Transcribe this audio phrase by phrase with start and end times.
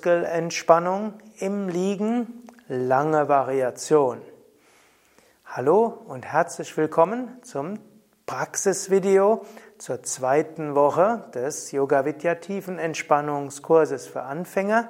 [0.00, 4.22] Muskelentspannung im Liegen, lange Variation.
[5.44, 7.78] Hallo und herzlich willkommen zum
[8.24, 9.44] Praxisvideo
[9.76, 14.88] zur zweiten Woche des Yoga Vidya Tiefenentspannungskurses für Anfänger.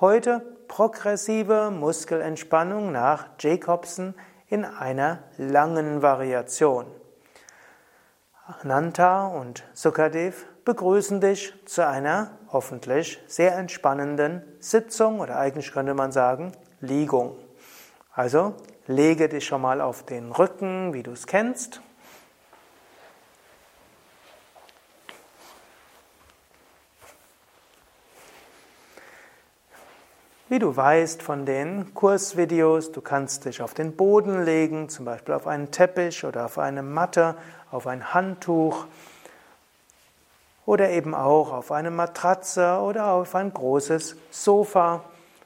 [0.00, 4.14] Heute progressive Muskelentspannung nach Jacobson
[4.48, 6.86] in einer langen Variation.
[8.60, 16.12] Ananta und Sukadev begrüßen dich zu einer hoffentlich sehr entspannenden Sitzung oder eigentlich könnte man
[16.12, 17.38] sagen Liegung.
[18.12, 18.54] Also
[18.86, 21.80] lege dich schon mal auf den Rücken, wie du es kennst.
[30.50, 35.32] Wie du weißt von den Kursvideos, du kannst dich auf den Boden legen, zum Beispiel
[35.32, 37.36] auf einen Teppich oder auf eine Matte,
[37.70, 38.84] auf ein Handtuch
[40.68, 45.02] oder eben auch auf eine Matratze oder auf ein großes Sofa.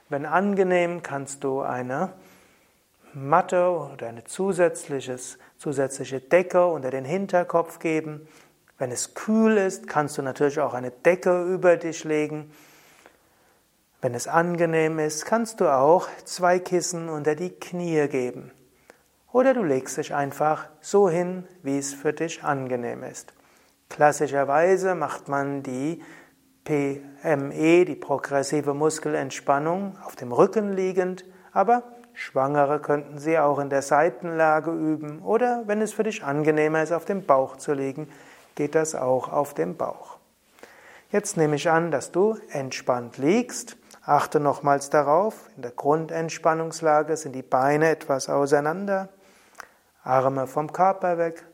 [0.08, 2.12] Wenn angenehm, kannst du eine
[3.14, 8.26] Matte oder eine zusätzliches, zusätzliche Decke unter den Hinterkopf geben.
[8.78, 12.50] Wenn es kühl ist, kannst du natürlich auch eine Decke über dich legen.
[14.00, 18.50] Wenn es angenehm ist, kannst du auch zwei Kissen unter die Knie geben.
[19.30, 23.32] Oder du legst dich einfach so hin, wie es für dich angenehm ist.
[23.92, 26.02] Klassischerweise macht man die
[26.64, 31.82] PME, die progressive Muskelentspannung, auf dem Rücken liegend, aber
[32.14, 36.92] Schwangere könnten sie auch in der Seitenlage üben oder wenn es für dich angenehmer ist,
[36.92, 38.08] auf dem Bauch zu liegen,
[38.54, 40.16] geht das auch auf dem Bauch.
[41.10, 43.76] Jetzt nehme ich an, dass du entspannt liegst.
[44.06, 49.10] Achte nochmals darauf, in der Grundentspannungslage sind die Beine etwas auseinander,
[50.02, 51.44] Arme vom Körper weg,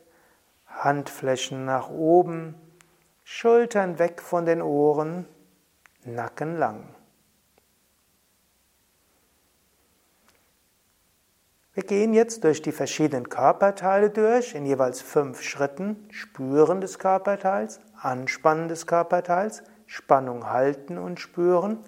[0.69, 2.55] Handflächen nach oben,
[3.23, 5.27] Schultern weg von den Ohren,
[6.05, 6.95] Nacken lang.
[11.73, 16.07] Wir gehen jetzt durch die verschiedenen Körperteile durch, in jeweils fünf Schritten.
[16.09, 21.79] Spüren des Körperteils, Anspannen des Körperteils, Spannung halten und spüren,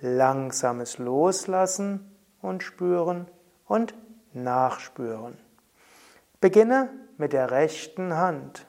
[0.00, 3.28] langsames Loslassen und spüren
[3.66, 3.94] und
[4.32, 5.36] nachspüren.
[6.40, 6.88] Beginne
[7.18, 8.66] mit der rechten Hand.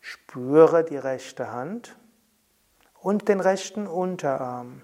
[0.00, 1.96] Spüre die rechte Hand
[3.00, 4.82] und den rechten Unterarm.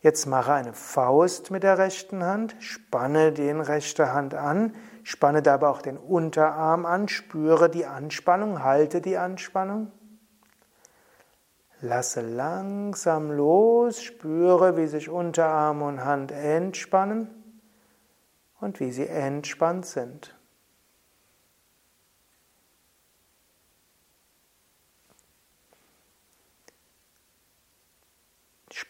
[0.00, 5.68] Jetzt mache eine Faust mit der rechten Hand, spanne den rechte Hand an, spanne dabei
[5.68, 9.90] auch den Unterarm an, spüre die Anspannung, halte die Anspannung.
[11.80, 17.28] Lasse langsam los, spüre, wie sich Unterarm und Hand entspannen
[18.60, 20.34] und wie sie entspannt sind.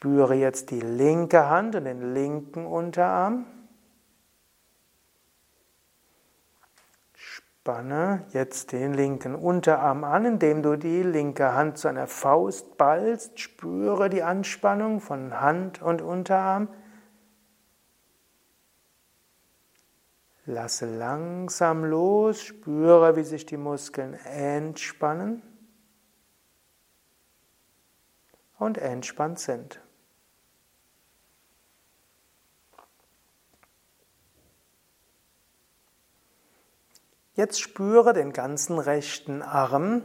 [0.05, 3.47] Spüre jetzt die linke Hand und den linken Unterarm.
[7.15, 13.41] Spanne jetzt den linken Unterarm an, indem du die linke Hand zu einer Faust ballst.
[13.41, 16.69] Spüre die Anspannung von Hand und Unterarm.
[20.45, 25.41] Lasse langsam los, spüre, wie sich die Muskeln entspannen
[28.59, 29.81] und entspannt sind.
[37.37, 40.03] Jetzt spüre den ganzen rechten Arm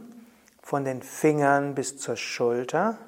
[0.62, 2.98] von den Fingern bis zur Schulter.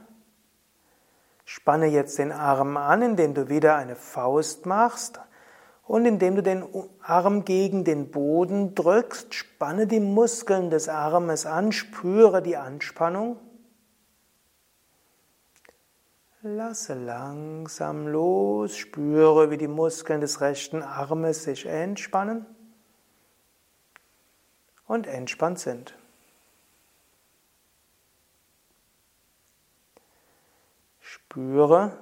[1.44, 5.18] Spanne jetzt den Arm an, indem du wieder eine Faust machst
[5.88, 6.64] und indem du den
[7.00, 13.40] Arm gegen den Boden drückst, spanne die Muskeln des Armes an, spüre die Anspannung.
[16.42, 22.46] Lasse langsam los, spüre, wie die Muskeln des rechten Armes sich entspannen
[24.86, 25.94] und entspannt sind.
[31.00, 31.96] Spüre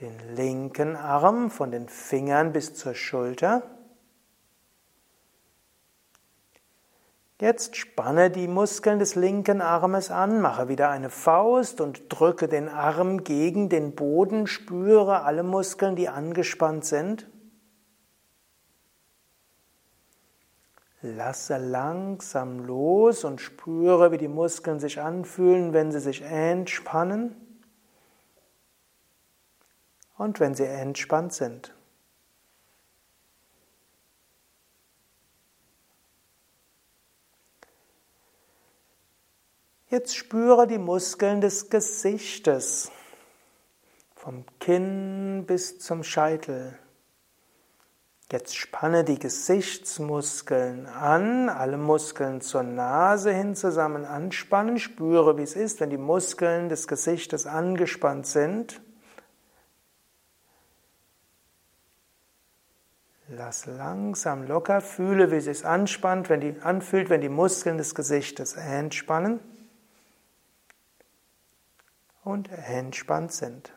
[0.00, 3.62] den linken Arm von den Fingern bis zur Schulter.
[7.42, 12.68] Jetzt spanne die Muskeln des linken Armes an, mache wieder eine Faust und drücke den
[12.68, 17.26] Arm gegen den Boden, spüre alle Muskeln, die angespannt sind.
[21.02, 27.34] Lasse langsam los und spüre, wie die Muskeln sich anfühlen, wenn sie sich entspannen
[30.16, 31.74] und wenn sie entspannt sind.
[39.88, 42.90] Jetzt spüre die Muskeln des Gesichtes.
[44.22, 46.78] vom Kinn bis zum Scheitel.
[48.32, 54.78] Jetzt spanne die Gesichtsmuskeln an, alle Muskeln zur Nase hin zusammen anspannen.
[54.78, 58.80] Spüre, wie es ist, wenn die Muskeln des Gesichtes angespannt sind.
[63.28, 67.94] Lass langsam locker, fühle, wie es sich anspannt, wenn die, anfühlt, wenn die Muskeln des
[67.94, 69.40] Gesichtes entspannen
[72.24, 73.74] und entspannt sind.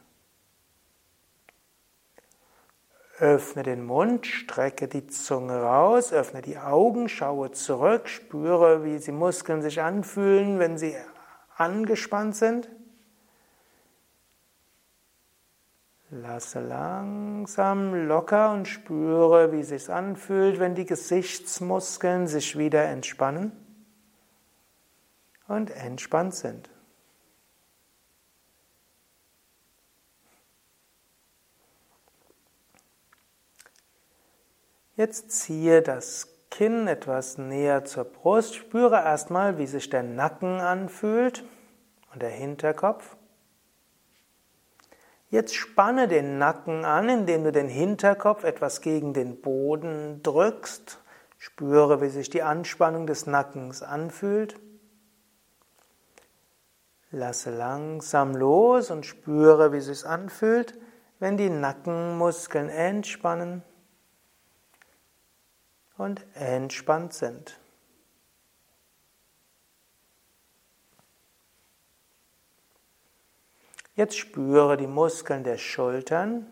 [3.20, 9.14] Öffne den Mund, strecke die Zunge raus, öffne die Augen, schaue zurück, spüre, wie die
[9.14, 10.96] Muskeln sich anfühlen, wenn sie
[11.56, 12.70] angespannt sind.
[16.10, 23.54] Lasse langsam locker und spüre, wie es sich anfühlt, wenn die Gesichtsmuskeln sich wieder entspannen
[25.48, 26.70] und entspannt sind.
[34.96, 38.56] Jetzt ziehe das Kinn etwas näher zur Brust.
[38.56, 41.44] Spüre erstmal, wie sich der Nacken anfühlt
[42.14, 43.18] und der Hinterkopf.
[45.30, 51.02] Jetzt spanne den Nacken an, indem du den Hinterkopf etwas gegen den Boden drückst.
[51.38, 54.56] Spüre, wie sich die Anspannung des Nackens anfühlt.
[57.12, 60.80] Lasse langsam los und spüre, wie es sich anfühlt,
[61.20, 63.62] wenn die Nackenmuskeln entspannen
[65.98, 67.60] und entspannt sind.
[73.96, 76.46] Jetzt spüre die Muskeln der Schultern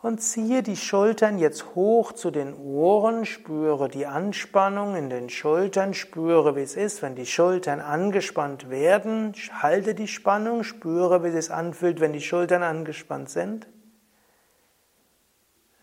[0.00, 5.92] und ziehe die Schultern jetzt hoch zu den Ohren, spüre die Anspannung in den Schultern,
[5.92, 11.50] spüre, wie es ist, wenn die Schultern angespannt werden, halte die Spannung, spüre, wie es
[11.50, 13.68] anfühlt, wenn die Schultern angespannt sind.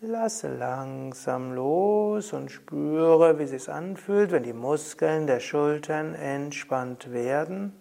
[0.02, 7.12] Lasse langsam los und spüre, wie es sich anfühlt, wenn die Muskeln der Schultern entspannt
[7.12, 7.74] werden.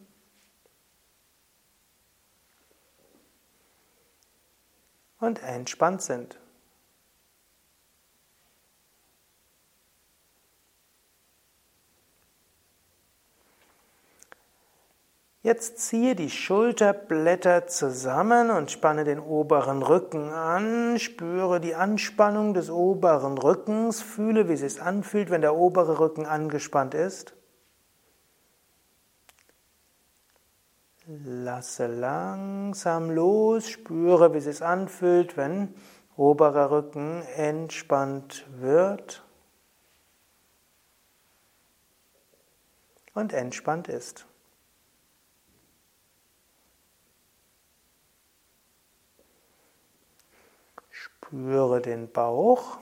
[5.21, 6.37] Und entspannt sind.
[15.49, 20.99] Jetzt ziehe die Schulterblätter zusammen und spanne den oberen Rücken an.
[20.99, 23.99] Spüre die Anspannung des oberen Rückens.
[23.99, 27.33] Fühle, wie es sich anfühlt, wenn der obere Rücken angespannt ist.
[31.07, 33.67] Lasse langsam los.
[33.69, 35.73] Spüre, wie es sich anfühlt, wenn
[36.15, 39.25] oberer Rücken entspannt wird
[43.15, 44.28] und entspannt ist.
[51.29, 52.79] Spüre den Bauch.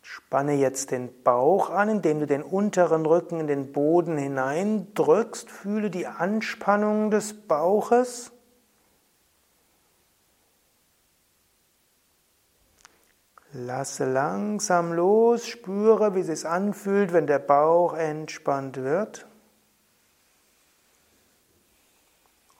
[0.00, 5.50] Spanne jetzt den Bauch an, indem du den unteren Rücken in den Boden hineindrückst.
[5.50, 8.32] Fühle die Anspannung des Bauches.
[13.52, 19.26] Lasse langsam los, spüre, wie es sich anfühlt, wenn der Bauch entspannt wird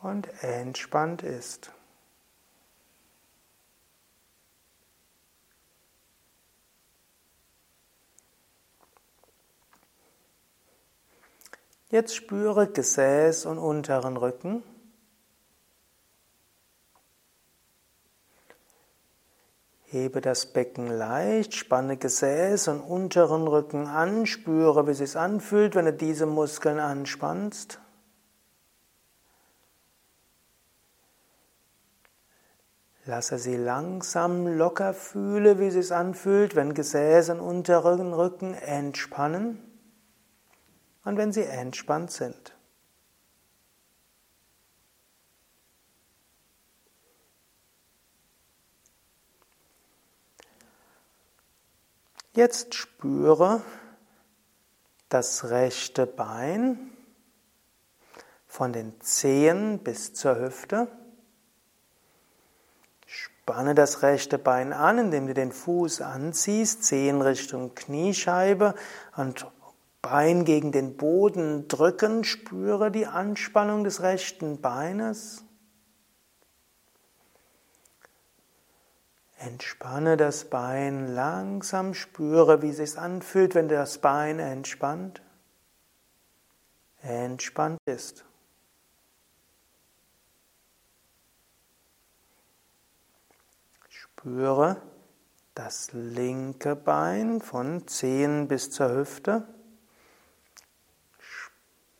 [0.03, 1.73] und entspannt ist.
[11.93, 14.63] Jetzt spüre Gesäß und unteren Rücken.
[19.85, 25.75] Hebe das Becken leicht, spanne Gesäß und unteren Rücken an, spüre, wie es sich anfühlt,
[25.75, 27.79] wenn du diese Muskeln anspannst.
[33.05, 39.72] Lasse sie langsam locker, fühle, wie es sich anfühlt, wenn Gesäß und unteren Rücken entspannen
[41.05, 42.55] und wenn sie entspannt sind.
[52.35, 53.61] Jetzt spüre
[55.11, 56.91] das rechte Bein
[58.47, 60.89] von den Zehen bis zur Hüfte.
[63.07, 68.75] Spanne das rechte Bein an, indem du den Fuß anziehst, Zehen Richtung Kniescheibe
[69.17, 69.47] und
[70.03, 75.45] Bein gegen den Boden drücken, spüre die Anspannung des rechten Beines.
[79.39, 85.23] Entspanne das Bein langsam, spüre, wie es sich anfühlt, wenn das Bein entspannt.
[87.01, 88.25] entspannt ist.
[93.89, 94.83] Spüre
[95.55, 99.47] das linke Bein von Zehen bis zur Hüfte.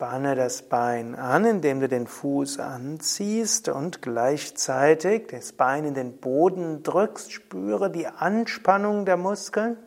[0.03, 6.17] Spanne das Bein an, indem du den Fuß anziehst und gleichzeitig das Bein in den
[6.17, 7.31] Boden drückst.
[7.31, 9.77] Spüre die Anspannung der Muskeln.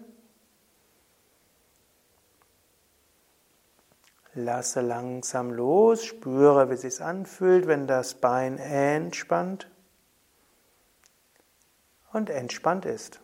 [4.32, 9.70] Lasse langsam los, spüre, wie es sich anfühlt, wenn das Bein entspannt
[12.14, 13.20] und entspannt ist.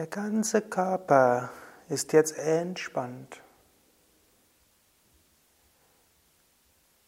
[0.00, 1.50] Der ganze Körper
[1.90, 3.42] ist jetzt entspannt.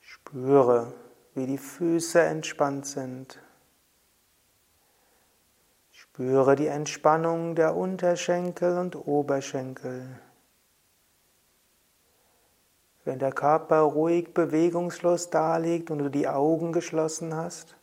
[0.03, 0.93] Spüre,
[1.33, 3.41] wie die Füße entspannt sind.
[5.91, 10.21] Spüre die Entspannung der Unterschenkel und Oberschenkel.
[13.07, 17.75] Wenn der Körper ruhig bewegungslos daliegt und du die Augen geschlossen hast,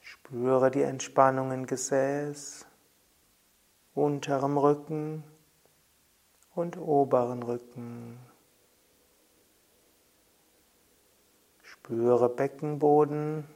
[0.00, 2.66] spüre die Entspannung im Gesäß,
[3.94, 5.24] unterem Rücken
[6.54, 8.18] und oberen Rücken.
[11.62, 13.46] Spüre Beckenboden,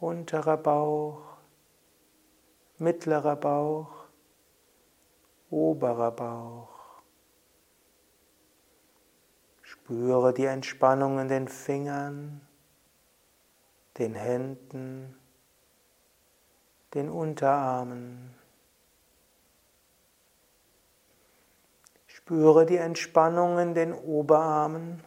[0.00, 1.36] unterer Bauch,
[2.78, 4.06] mittlerer Bauch,
[5.50, 6.68] oberer Bauch.
[9.62, 12.40] Spüre die Entspannung in den Fingern,
[13.98, 15.18] den Händen,
[16.94, 18.37] den Unterarmen.
[22.28, 25.02] Spüre die Entspannung in den Oberarmen,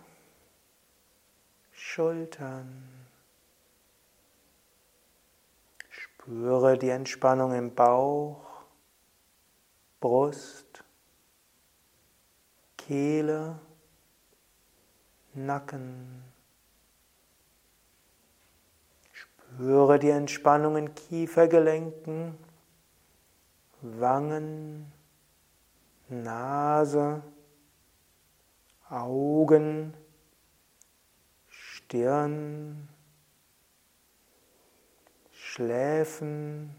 [1.72, 2.84] Schultern.
[5.92, 8.64] Spüre die Entspannung im Bauch,
[10.00, 10.84] Brust,
[12.76, 13.60] Kehle.
[15.36, 16.24] Nacken.
[19.14, 22.36] Spüre die Entspannung in Kiefergelenken,
[23.82, 24.92] Wangen,
[26.12, 27.24] Nase,
[28.90, 29.94] Augen,
[31.48, 32.90] Stirn,
[35.32, 36.76] Schläfen.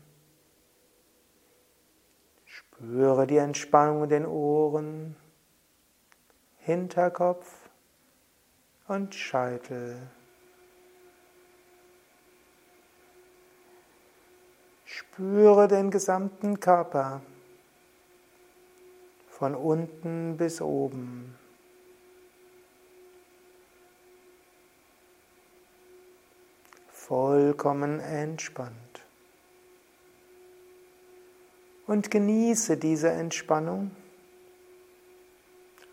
[2.44, 5.16] Spüre die Entspannung in den Ohren,
[6.58, 7.70] Hinterkopf,
[8.88, 9.96] und Scheitel.
[14.84, 17.22] Spüre den gesamten Körper
[19.32, 21.34] von unten bis oben.
[26.90, 28.76] Vollkommen entspannt.
[31.86, 33.90] Und genieße diese Entspannung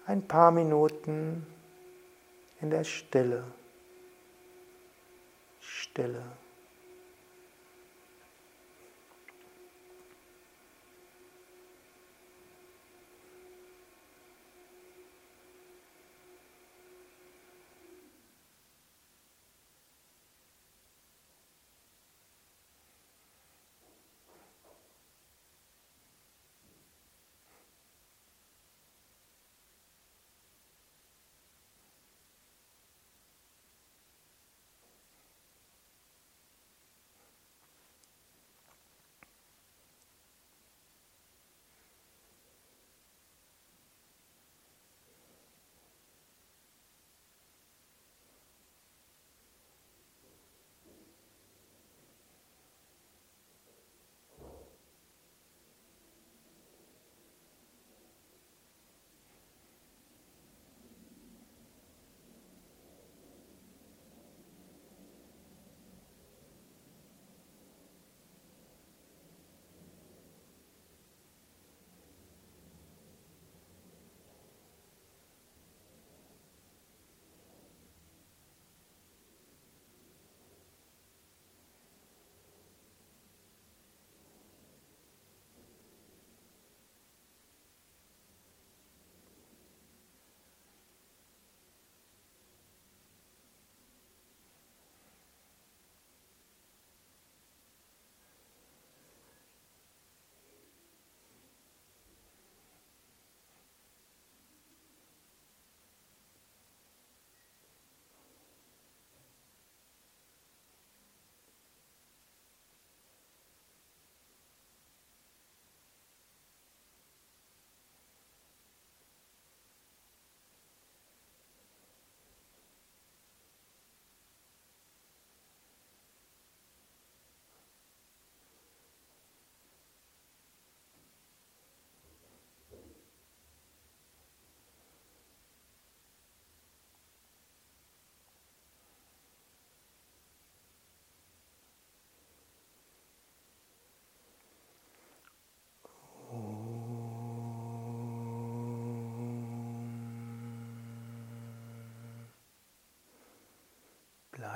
[0.05, 1.47] ein paar Minuten
[2.61, 3.45] in der Stille.
[5.61, 6.23] Stille.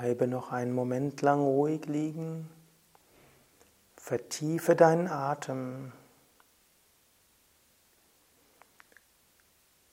[0.04, 2.50] Bleibe noch einen Moment lang ruhig liegen.
[3.96, 5.92] Vertiefe deinen Atem.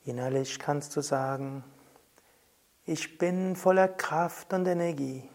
[0.03, 1.63] Innerlich kannst du sagen,
[2.83, 5.29] ich bin voller Kraft und Energie.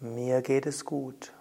[0.00, 1.32] Mir geht es gut.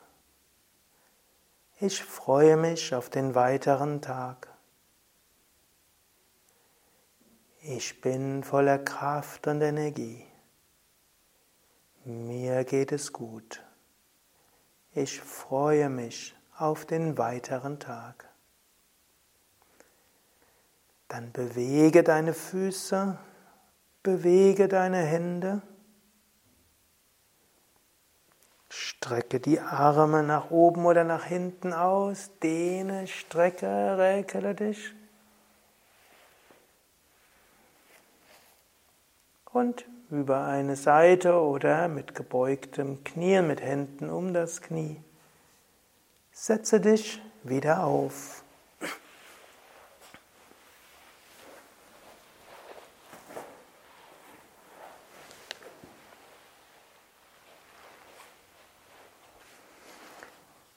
[1.81, 4.47] Ich freue mich auf den weiteren Tag.
[7.59, 10.25] Ich bin voller Kraft und Energie.
[12.07, 13.63] Mir geht es gut.
[14.93, 18.29] Ich freue mich auf den weiteren Tag.
[21.07, 23.17] Dann bewege deine Füße,
[24.03, 25.63] bewege deine Hände.
[28.69, 34.93] Strecke die Arme nach oben oder nach hinten aus, dehne, strecke, räkele dich.
[39.51, 39.85] Und
[40.15, 45.03] über eine Seite oder mit gebeugtem Knie, mit Händen um das Knie.
[46.31, 48.43] Setze dich wieder auf.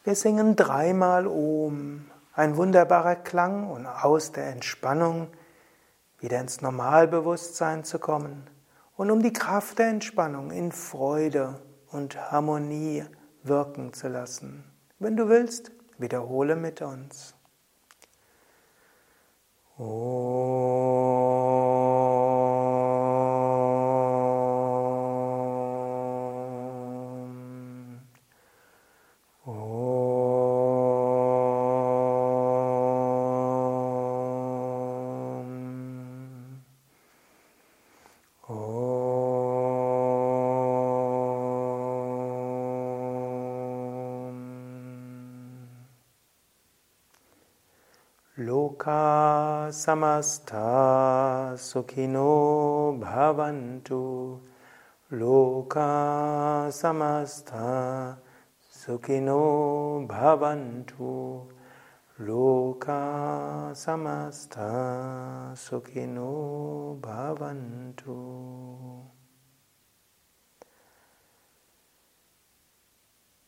[0.04, 5.28] Wir singen dreimal Om, ein wunderbarer Klang und aus der Entspannung
[6.18, 8.57] wieder ins Normalbewusstsein zu kommen
[8.98, 13.04] und um die Kraft der Entspannung in Freude und Harmonie
[13.44, 14.64] wirken zu lassen.
[14.98, 17.36] Wenn du willst, wiederhole mit uns.
[19.78, 21.27] Oh.
[48.38, 54.38] Loka samasta sukhino bhavantu.
[55.10, 58.16] Loka samasta
[58.70, 61.48] sukhino bhavantu.
[62.20, 68.14] Loka samasta sukhino bhavantu.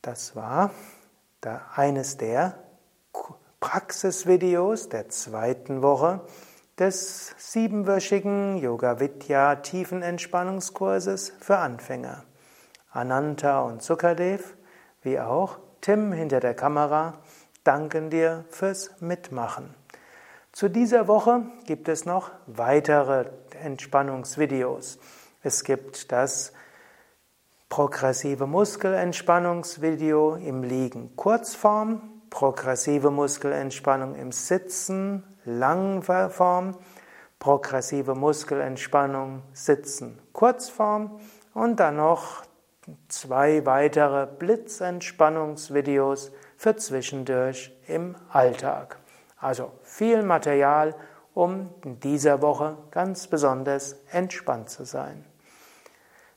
[0.03, 0.73] Das war
[1.77, 2.70] eines der
[3.61, 6.21] Praxisvideos der zweiten Woche
[6.79, 12.25] des siebenwöchigen Yoga Vidya Tiefenentspannungskurses für Anfänger.
[12.91, 14.57] Ananta und Sukadev,
[15.03, 17.19] wie auch Tim hinter der Kamera,
[17.63, 19.75] danken dir fürs Mitmachen.
[20.53, 23.27] Zu dieser Woche gibt es noch weitere
[23.63, 24.99] Entspannungsvideos.
[25.43, 26.55] Es gibt das
[27.69, 36.79] progressive Muskelentspannungsvideo im Liegen Kurzform, progressive Muskelentspannung im Sitzen, Langform,
[37.39, 41.21] progressive Muskelentspannung, Sitzen, Kurzform
[41.55, 42.45] und dann noch
[43.09, 48.97] zwei weitere Blitzentspannungsvideos für zwischendurch im Alltag.
[49.39, 50.95] Also viel Material,
[51.35, 55.27] um in dieser Woche ganz besonders entspannt zu sein.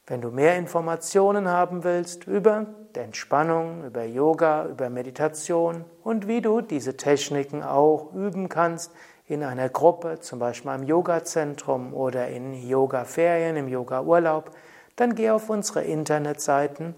[0.05, 6.59] Wenn du mehr Informationen haben willst über Entspannung, über Yoga, über Meditation und wie du
[6.59, 8.91] diese Techniken auch üben kannst
[9.27, 14.51] in einer Gruppe, zum Beispiel im Yoga-Zentrum oder in Yoga-Ferien, im Yoga-Urlaub,
[14.97, 16.95] dann geh auf unsere Internetseiten